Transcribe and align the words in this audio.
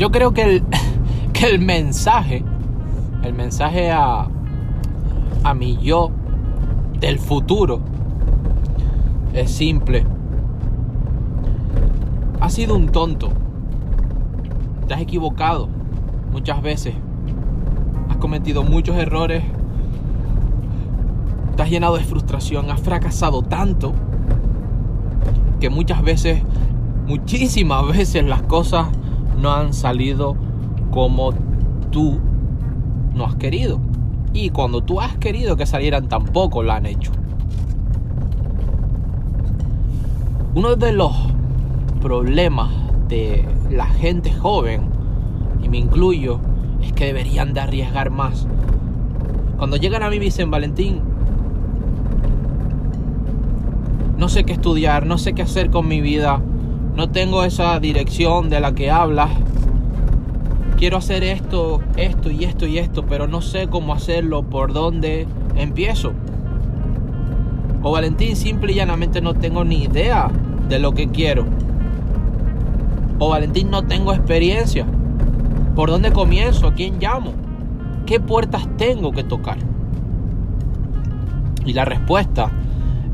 Yo 0.00 0.10
creo 0.10 0.32
que 0.32 0.42
el, 0.44 0.64
que 1.34 1.44
el 1.44 1.58
mensaje, 1.60 2.42
el 3.22 3.34
mensaje 3.34 3.90
a, 3.90 4.28
a 5.44 5.54
mi 5.54 5.76
yo 5.76 6.10
del 6.98 7.18
futuro 7.18 7.80
es 9.34 9.50
simple. 9.50 10.06
Has 12.40 12.54
sido 12.54 12.76
un 12.76 12.88
tonto. 12.88 13.30
Te 14.88 14.94
has 14.94 15.02
equivocado 15.02 15.68
muchas 16.32 16.62
veces. 16.62 16.94
Has 18.08 18.16
cometido 18.16 18.62
muchos 18.62 18.96
errores. 18.96 19.44
Te 21.56 21.62
has 21.62 21.68
llenado 21.68 21.98
de 21.98 22.04
frustración. 22.04 22.70
Has 22.70 22.80
fracasado 22.80 23.42
tanto 23.42 23.92
que 25.60 25.68
muchas 25.68 26.00
veces, 26.00 26.40
muchísimas 27.06 27.86
veces 27.86 28.24
las 28.24 28.40
cosas 28.44 28.86
no 29.40 29.52
han 29.52 29.72
salido 29.72 30.36
como 30.90 31.32
tú 31.90 32.20
no 33.14 33.24
has 33.24 33.36
querido. 33.36 33.80
Y 34.32 34.50
cuando 34.50 34.82
tú 34.82 35.00
has 35.00 35.16
querido 35.16 35.56
que 35.56 35.66
salieran 35.66 36.08
tampoco 36.08 36.62
lo 36.62 36.72
han 36.72 36.86
hecho. 36.86 37.10
Uno 40.54 40.76
de 40.76 40.92
los 40.92 41.12
problemas 42.00 42.70
de 43.08 43.44
la 43.70 43.86
gente 43.86 44.32
joven, 44.32 44.82
y 45.62 45.68
me 45.68 45.78
incluyo, 45.78 46.40
es 46.82 46.92
que 46.92 47.06
deberían 47.06 47.52
de 47.54 47.60
arriesgar 47.60 48.10
más. 48.10 48.46
Cuando 49.58 49.76
llegan 49.76 50.02
a 50.02 50.10
mí 50.10 50.18
dicen, 50.18 50.50
Valentín, 50.50 51.00
no 54.16 54.28
sé 54.28 54.44
qué 54.44 54.52
estudiar, 54.52 55.06
no 55.06 55.18
sé 55.18 55.34
qué 55.34 55.42
hacer 55.42 55.70
con 55.70 55.86
mi 55.86 56.00
vida, 56.00 56.40
no 56.94 57.10
tengo 57.10 57.44
esa 57.44 57.78
dirección 57.80 58.48
de 58.50 58.60
la 58.60 58.74
que 58.74 58.90
hablas, 58.90 59.30
quiero 60.76 60.96
hacer 60.96 61.22
esto, 61.22 61.82
esto 61.96 62.30
y 62.30 62.44
esto 62.44 62.66
y 62.66 62.78
esto, 62.78 63.04
pero 63.06 63.26
no 63.26 63.42
sé 63.42 63.68
cómo 63.68 63.92
hacerlo, 63.92 64.42
por 64.42 64.72
dónde 64.72 65.26
empiezo. 65.56 66.12
O 67.82 67.92
Valentín, 67.92 68.34
simple 68.34 68.72
y 68.72 68.76
llanamente 68.76 69.20
no 69.20 69.34
tengo 69.34 69.64
ni 69.64 69.84
idea 69.84 70.30
de 70.68 70.78
lo 70.78 70.92
que 70.92 71.08
quiero. 71.08 71.44
O 73.18 73.28
Valentín, 73.28 73.70
no 73.70 73.84
tengo 73.84 74.12
experiencia. 74.12 74.86
¿Por 75.74 75.90
dónde 75.90 76.12
comienzo? 76.12 76.66
¿A 76.66 76.74
quién 76.74 76.98
llamo? 76.98 77.32
¿Qué 78.06 78.18
puertas 78.18 78.66
tengo 78.76 79.12
que 79.12 79.24
tocar? 79.24 79.58
Y 81.64 81.74
la 81.74 81.84
respuesta 81.84 82.50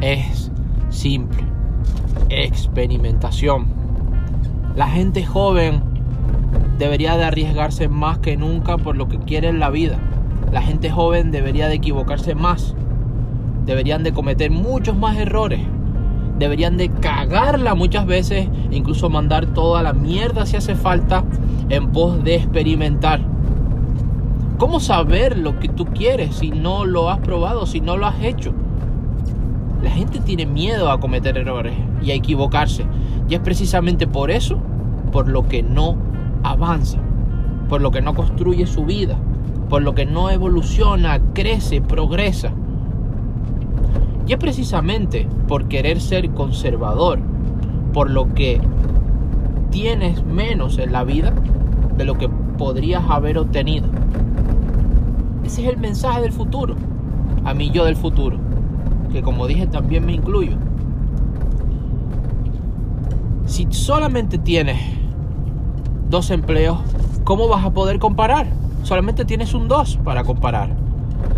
es 0.00 0.50
simple. 0.90 1.53
Experimentación. 2.28 3.66
La 4.76 4.88
gente 4.88 5.24
joven 5.24 5.82
debería 6.78 7.16
de 7.16 7.24
arriesgarse 7.24 7.88
más 7.88 8.18
que 8.18 8.36
nunca 8.36 8.76
por 8.76 8.96
lo 8.96 9.08
que 9.08 9.18
quiere 9.18 9.48
en 9.48 9.60
la 9.60 9.70
vida. 9.70 9.98
La 10.52 10.62
gente 10.62 10.90
joven 10.90 11.30
debería 11.30 11.68
de 11.68 11.74
equivocarse 11.74 12.34
más. 12.34 12.74
Deberían 13.66 14.02
de 14.02 14.12
cometer 14.12 14.50
muchos 14.50 14.96
más 14.96 15.16
errores. 15.16 15.60
Deberían 16.38 16.76
de 16.76 16.88
cagarla 16.88 17.74
muchas 17.74 18.06
veces, 18.06 18.48
incluso 18.70 19.08
mandar 19.08 19.46
toda 19.46 19.82
la 19.82 19.92
mierda 19.92 20.46
si 20.46 20.56
hace 20.56 20.74
falta 20.74 21.24
en 21.68 21.92
pos 21.92 22.22
de 22.24 22.36
experimentar. 22.36 23.20
¿Cómo 24.58 24.80
saber 24.80 25.38
lo 25.38 25.58
que 25.58 25.68
tú 25.68 25.86
quieres 25.86 26.36
si 26.36 26.50
no 26.50 26.84
lo 26.84 27.10
has 27.10 27.18
probado, 27.20 27.66
si 27.66 27.80
no 27.80 27.96
lo 27.96 28.06
has 28.06 28.22
hecho? 28.22 28.52
La 29.84 29.90
gente 29.90 30.18
tiene 30.18 30.46
miedo 30.46 30.90
a 30.90 30.98
cometer 30.98 31.36
errores 31.36 31.74
y 32.02 32.10
a 32.10 32.14
equivocarse. 32.14 32.86
Y 33.28 33.34
es 33.34 33.40
precisamente 33.40 34.06
por 34.06 34.30
eso 34.30 34.58
por 35.12 35.28
lo 35.28 35.46
que 35.46 35.62
no 35.62 35.96
avanza, 36.42 36.98
por 37.68 37.82
lo 37.82 37.90
que 37.90 38.00
no 38.00 38.14
construye 38.14 38.66
su 38.66 38.86
vida, 38.86 39.18
por 39.68 39.82
lo 39.82 39.94
que 39.94 40.06
no 40.06 40.30
evoluciona, 40.30 41.20
crece, 41.34 41.82
progresa. 41.82 42.50
Y 44.26 44.32
es 44.32 44.38
precisamente 44.38 45.28
por 45.46 45.68
querer 45.68 46.00
ser 46.00 46.30
conservador, 46.30 47.18
por 47.92 48.10
lo 48.10 48.32
que 48.32 48.62
tienes 49.70 50.24
menos 50.24 50.78
en 50.78 50.92
la 50.92 51.04
vida 51.04 51.34
de 51.98 52.06
lo 52.06 52.16
que 52.16 52.30
podrías 52.56 53.04
haber 53.10 53.36
obtenido. 53.36 53.86
Ese 55.44 55.62
es 55.62 55.68
el 55.68 55.76
mensaje 55.76 56.22
del 56.22 56.32
futuro, 56.32 56.74
a 57.44 57.52
mí 57.52 57.70
yo 57.70 57.84
del 57.84 57.96
futuro, 57.96 58.38
que 59.14 59.22
como 59.22 59.46
dije 59.46 59.68
también 59.68 60.04
me 60.04 60.12
incluyo. 60.12 60.56
Si 63.46 63.66
solamente 63.70 64.38
tienes 64.38 64.76
dos 66.10 66.30
empleos, 66.30 66.78
¿cómo 67.22 67.46
vas 67.46 67.64
a 67.64 67.70
poder 67.70 68.00
comparar? 68.00 68.48
Solamente 68.82 69.24
tienes 69.24 69.54
un 69.54 69.68
dos 69.68 69.98
para 70.02 70.24
comparar. 70.24 70.70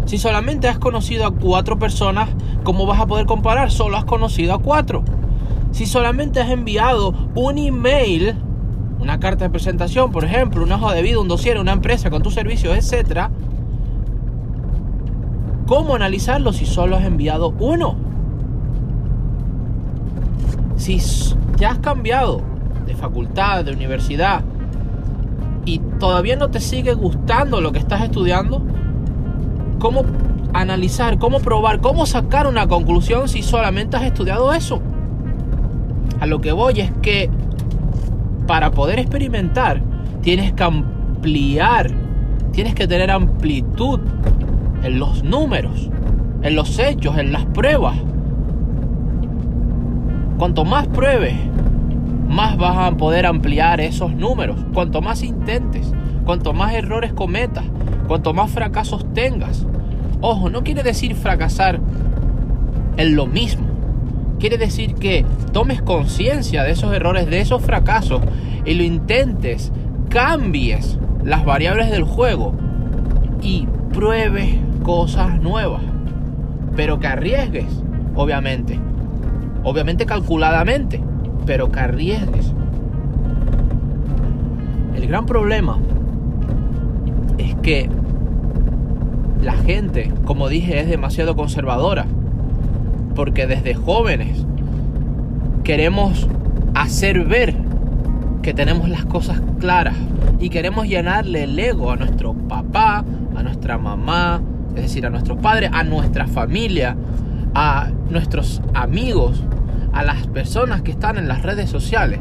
Si 0.07 0.17
solamente 0.17 0.69
has 0.69 0.79
conocido 0.79 1.27
a 1.27 1.33
cuatro 1.33 1.79
personas, 1.79 2.31
¿cómo 2.65 2.87
vas 2.87 2.99
a 2.99 3.07
poder 3.07 3.27
comparar? 3.27 3.71
Solo 3.71 3.99
has 3.99 4.07
conocido 4.07 4.55
a 4.55 4.59
cuatro. 4.59 5.05
Si 5.71 5.85
solamente 5.85 6.41
has 6.41 6.49
enviado 6.49 7.13
un 7.35 7.59
email, 7.59 8.37
una 8.99 9.21
carta 9.21 9.45
de 9.45 9.51
presentación, 9.51 10.13
por 10.13 10.25
ejemplo, 10.25 10.65
una 10.65 10.77
hoja 10.77 10.95
de 10.95 11.03
vida, 11.03 11.21
un 11.21 11.29
dossier, 11.29 11.61
una 11.61 11.73
empresa 11.73 12.09
con 12.09 12.23
tus 12.23 12.33
servicios, 12.33 12.75
etcétera, 12.75 13.31
¿cómo 15.67 15.95
analizarlo 15.95 16.53
si 16.53 16.65
solo 16.65 16.97
has 16.97 17.05
enviado 17.05 17.53
uno? 17.59 17.97
Si 20.77 20.99
ya 21.59 21.73
has 21.73 21.79
cambiado 21.79 22.41
de 22.87 22.95
facultad, 22.95 23.65
de 23.65 23.73
universidad, 23.73 24.43
y 25.65 25.81
todavía 25.99 26.37
no 26.37 26.49
te 26.49 26.61
sigue 26.61 26.95
gustando 26.95 27.61
lo 27.61 27.73
que 27.73 27.81
estás 27.81 28.03
estudiando, 28.03 28.63
¿cómo 29.81 30.05
analizar, 30.55 31.19
cómo 31.19 31.41
probar, 31.41 31.81
cómo 31.81 32.07
sacar 32.07 32.47
una 32.47 32.69
conclusión 32.69 33.29
si 33.29 33.43
solamente 33.43 33.97
has 33.97 34.05
estudiado 34.05 34.53
eso? 34.53 34.81
A 36.21 36.27
lo 36.27 36.41
que 36.41 36.53
voy 36.53 36.81
es 36.81 36.93
que 37.03 37.29
para 38.47 38.71
poder 38.71 39.01
experimentar 39.01 39.83
tienes 40.23 40.53
que 40.53 40.63
ampliar, 40.63 41.91
tienes 42.53 42.75
que 42.75 42.87
tener 42.87 43.11
amplitud 43.11 43.99
en 44.83 44.99
los 44.99 45.23
números, 45.23 45.91
en 46.43 46.55
los 46.55 46.79
hechos, 46.79 47.19
en 47.19 47.33
las 47.33 47.45
pruebas. 47.47 47.97
Cuanto 50.39 50.65
más 50.65 50.87
pruebes, 50.89 51.35
más 52.29 52.57
vas 52.57 52.77
a 52.77 52.97
poder 52.97 53.27
ampliar 53.27 53.81
esos 53.81 54.15
números. 54.15 54.57
Cuanto 54.75 55.01
más 55.01 55.23
intentes, 55.23 55.93
cuanto 56.25 56.53
más 56.53 56.75
errores 56.75 57.13
cometas, 57.13 57.65
cuanto 58.07 58.35
más 58.35 58.51
fracasos 58.51 59.07
tengas. 59.15 59.67
Ojo, 60.21 60.51
no 60.51 60.63
quiere 60.63 60.83
decir 60.83 61.15
fracasar 61.15 61.81
en 62.97 63.17
lo 63.17 63.27
mismo. 63.27 63.67
Quiere 64.39 64.59
decir 64.59 64.95
que 64.95 65.25
tomes 65.53 65.81
conciencia 65.81 66.63
de 66.63 66.73
esos 66.73 66.93
errores, 66.93 67.27
de 67.27 67.41
esos 67.41 67.63
fracasos 67.63 68.21
y 68.65 68.75
lo 68.75 68.83
intentes, 68.83 69.73
cambies 70.11 70.99
las 71.25 71.45
variables 71.45 71.91
del 71.91 72.05
juego 72.05 72.55
y 73.41 73.67
pruebes 73.97 74.55
cosas 74.85 75.41
nuevas. 75.41 75.83
Pero 76.77 77.01
que 77.01 77.09
arriesgues, 77.09 77.83
obviamente. 78.15 78.79
Obviamente 79.65 80.07
calculadamente 80.07 81.03
pero 81.47 81.71
que 81.71 81.81
arriesgues. 81.81 82.53
El 84.97 85.07
gran 85.07 85.25
problema 85.25 85.79
es 87.39 87.55
que 87.57 87.89
la 89.43 89.53
gente, 89.53 90.13
como 90.25 90.49
dije, 90.49 90.81
es 90.81 90.89
demasiado 90.89 91.37
conservadora. 91.37 92.07
Porque 93.15 93.47
desde 93.47 93.75
jóvenes 93.75 94.45
queremos 95.65 96.29
hacer 96.75 97.25
ver 97.25 97.55
que 98.47 98.55
tenemos 98.55 98.89
las 98.89 99.05
cosas 99.05 99.43
claras 99.59 99.97
y 100.39 100.51
queremos 100.51 100.87
llenarle 100.87 101.43
el 101.43 101.59
ego 101.59 101.91
a 101.91 101.97
nuestro 101.97 102.33
papá, 102.33 103.05
a 103.35 103.43
nuestra 103.43 103.77
mamá, 103.77 104.41
es 104.77 104.83
decir, 104.83 105.05
a 105.05 105.11
nuestros 105.11 105.39
padres, 105.39 105.71
a 105.73 105.83
nuestra 105.83 106.29
familia, 106.29 106.97
a 107.57 107.89
nuestros 108.09 108.63
amigos, 108.73 109.43
a 109.93 110.05
las 110.05 110.29
personas 110.29 110.83
que 110.83 110.93
están 110.93 111.19
en 111.19 111.27
las 111.27 111.43
redes 111.43 111.69
sociales 111.69 112.21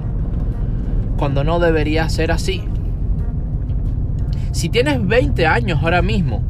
cuando 1.16 1.44
no 1.44 1.60
debería 1.60 2.10
ser 2.10 2.31
así. 2.31 2.63
Si 4.51 4.69
tienes 4.69 5.06
20 5.06 5.45
años 5.45 5.77
ahora 5.83 6.01
mismo, 6.01 6.42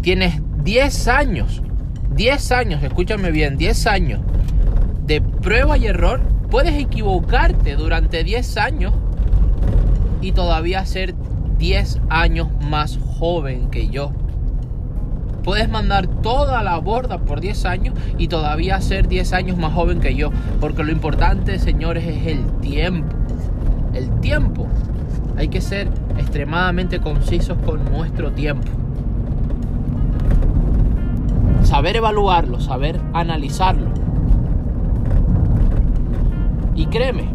tienes 0.00 0.42
10 0.64 1.06
años, 1.06 1.62
10 2.16 2.50
años, 2.50 2.82
escúchame 2.82 3.30
bien, 3.30 3.56
10 3.56 3.86
años 3.86 4.20
de 5.06 5.20
prueba 5.20 5.78
y 5.78 5.86
error, 5.86 6.20
puedes 6.52 6.74
equivocarte 6.74 7.76
durante 7.76 8.24
10 8.24 8.58
años 8.58 8.92
y 10.20 10.32
todavía 10.32 10.84
ser 10.84 11.14
10 11.56 12.00
años 12.10 12.48
más 12.60 12.98
joven 13.18 13.70
que 13.70 13.88
yo. 13.88 14.12
Puedes 15.44 15.70
mandar 15.70 16.06
toda 16.06 16.62
la 16.62 16.76
borda 16.76 17.16
por 17.20 17.40
10 17.40 17.64
años 17.64 17.94
y 18.18 18.28
todavía 18.28 18.78
ser 18.82 19.08
10 19.08 19.32
años 19.32 19.56
más 19.56 19.72
joven 19.72 20.00
que 20.00 20.14
yo. 20.14 20.30
Porque 20.60 20.84
lo 20.84 20.92
importante, 20.92 21.58
señores, 21.58 22.04
es 22.06 22.26
el 22.26 22.44
tiempo. 22.60 23.16
El 23.94 24.10
tiempo 24.20 24.66
Hay 25.38 25.48
que 25.48 25.62
ser 25.62 25.88
extremadamente 26.18 27.00
concisos 27.00 27.56
con 27.64 27.82
nuestro 27.86 28.30
tiempo. 28.32 28.70
Saber 31.62 31.96
evaluarlo, 31.96 32.60
saber 32.60 33.00
analizarlo. 33.14 33.91
Y 36.74 36.86
créeme, 36.86 37.28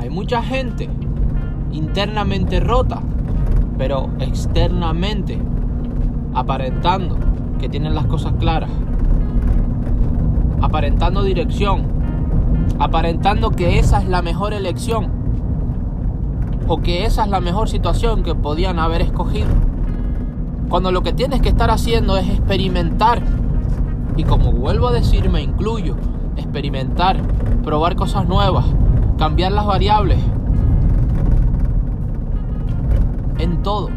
hay 0.00 0.10
mucha 0.10 0.42
gente 0.42 0.88
internamente 1.72 2.60
rota, 2.60 3.00
pero 3.78 4.10
externamente 4.20 5.40
aparentando 6.34 7.16
que 7.58 7.68
tienen 7.68 7.94
las 7.94 8.06
cosas 8.06 8.34
claras, 8.38 8.70
aparentando 10.60 11.22
dirección, 11.22 11.86
aparentando 12.78 13.50
que 13.50 13.78
esa 13.78 14.02
es 14.02 14.08
la 14.08 14.22
mejor 14.22 14.52
elección 14.52 15.10
o 16.68 16.78
que 16.78 17.04
esa 17.04 17.24
es 17.24 17.30
la 17.30 17.40
mejor 17.40 17.68
situación 17.68 18.22
que 18.22 18.34
podían 18.34 18.78
haber 18.78 19.02
escogido. 19.02 19.48
Cuando 20.68 20.90
lo 20.92 21.02
que 21.02 21.12
tienes 21.12 21.40
que 21.40 21.50
estar 21.50 21.70
haciendo 21.70 22.16
es 22.16 22.28
experimentar. 22.28 23.22
Y 24.16 24.24
como 24.24 24.52
vuelvo 24.52 24.88
a 24.88 24.92
decir, 24.92 25.28
me 25.28 25.42
incluyo, 25.42 25.96
experimentar, 26.36 27.20
probar 27.62 27.96
cosas 27.96 28.26
nuevas, 28.26 28.66
cambiar 29.18 29.52
las 29.52 29.66
variables. 29.66 30.18
En 33.38 33.62
todo. 33.62 33.90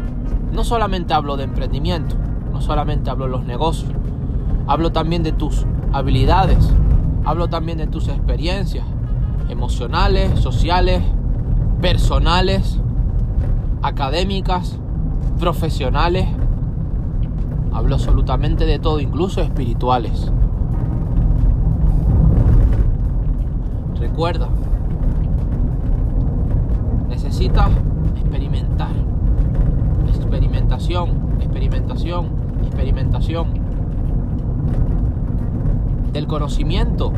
No 0.52 0.64
solamente 0.64 1.14
hablo 1.14 1.36
de 1.36 1.44
emprendimiento, 1.44 2.16
no 2.52 2.60
solamente 2.60 3.10
hablo 3.10 3.26
de 3.26 3.30
los 3.30 3.44
negocios, 3.44 3.92
hablo 4.66 4.92
también 4.92 5.22
de 5.22 5.32
tus 5.32 5.66
habilidades, 5.92 6.72
hablo 7.24 7.48
también 7.48 7.78
de 7.78 7.86
tus 7.86 8.08
experiencias 8.08 8.84
emocionales, 9.48 10.40
sociales, 10.40 11.02
personales, 11.80 12.80
académicas, 13.82 14.78
profesionales. 15.38 16.28
Hablo 17.72 17.94
absolutamente 17.94 18.66
de 18.66 18.78
todo, 18.78 19.00
incluso 19.00 19.40
espirituales. 19.40 20.32
Recuerda, 24.18 24.48
necesitas 27.08 27.70
experimentar. 28.16 28.90
Experimentación, 30.08 31.10
experimentación, 31.40 32.26
experimentación. 32.64 33.46
Del 36.12 36.26
conocimiento 36.26 37.12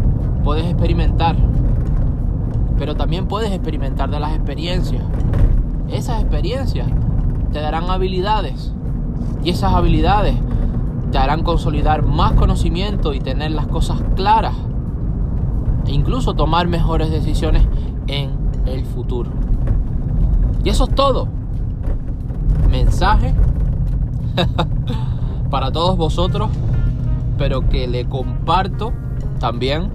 puedes 0.45 0.67
experimentar, 0.67 1.37
pero 2.77 2.95
también 2.97 3.29
puedes 3.29 3.51
experimentar 3.51 4.11
de 4.11 4.21
las 4.21 4.35
experiencias. 4.35 5.03
Esas 5.89 6.21
experiencias 6.21 6.87
te 7.51 7.61
darán 7.61 7.89
habilidades 7.89 8.75
y 9.43 9.49
esas 9.49 9.73
habilidades 9.73 10.35
te 11.11 11.17
harán 11.17 11.45
consolidar 11.45 12.03
más 12.03 12.33
conocimiento 12.33 13.15
y 13.15 13.21
tener 13.21 13.53
las 13.53 13.69
cosas 13.69 14.03
claras 14.17 14.55
incluso 15.91 16.35
tomar 16.35 16.69
mejores 16.69 17.11
decisiones 17.11 17.65
en 18.07 18.31
el 18.67 18.85
futuro. 18.85 19.31
Y 20.65 20.69
eso 20.69 20.85
es 20.85 20.95
todo. 20.95 21.29
Mensaje 22.71 23.35
para 25.51 25.73
todos 25.73 25.97
vosotros, 25.97 26.51
pero 27.39 27.69
que 27.69 27.89
le 27.89 28.07
comparto 28.07 28.93
también 29.39 29.91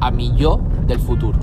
a 0.00 0.10
mi 0.10 0.34
yo 0.34 0.60
del 0.86 0.98
futuro. 1.00 1.38